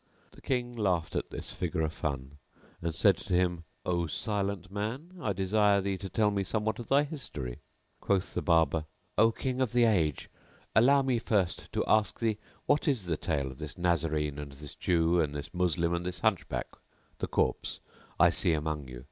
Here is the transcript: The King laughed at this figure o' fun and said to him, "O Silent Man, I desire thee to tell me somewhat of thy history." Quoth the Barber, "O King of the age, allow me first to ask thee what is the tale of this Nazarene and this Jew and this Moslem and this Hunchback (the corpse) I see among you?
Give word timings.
The 0.31 0.41
King 0.41 0.75
laughed 0.75 1.15
at 1.15 1.29
this 1.29 1.51
figure 1.51 1.83
o' 1.83 1.87
fun 1.89 2.39
and 2.81 2.95
said 2.95 3.17
to 3.17 3.35
him, 3.35 3.65
"O 3.85 4.07
Silent 4.07 4.71
Man, 4.71 5.11
I 5.21 5.31
desire 5.31 5.79
thee 5.79 5.99
to 5.99 6.09
tell 6.09 6.31
me 6.31 6.43
somewhat 6.43 6.79
of 6.79 6.87
thy 6.87 7.03
history." 7.03 7.59
Quoth 7.99 8.33
the 8.33 8.41
Barber, 8.41 8.85
"O 9.19 9.31
King 9.31 9.61
of 9.61 9.73
the 9.73 9.83
age, 9.83 10.27
allow 10.75 11.03
me 11.03 11.19
first 11.19 11.71
to 11.73 11.85
ask 11.85 12.19
thee 12.19 12.39
what 12.65 12.87
is 12.87 13.03
the 13.05 13.15
tale 13.15 13.51
of 13.51 13.59
this 13.59 13.77
Nazarene 13.77 14.39
and 14.39 14.53
this 14.53 14.73
Jew 14.73 15.19
and 15.19 15.35
this 15.35 15.53
Moslem 15.53 15.93
and 15.93 16.03
this 16.03 16.21
Hunchback 16.21 16.69
(the 17.19 17.27
corpse) 17.27 17.79
I 18.19 18.31
see 18.31 18.53
among 18.53 18.87
you? 18.87 18.99